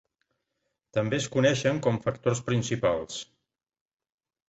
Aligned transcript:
També 0.99 1.19
es 1.19 1.27
coneixen 1.37 1.83
com 1.89 2.01
"factors 2.07 2.43
principals". 2.51 3.23